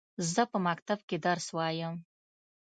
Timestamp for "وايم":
1.57-1.95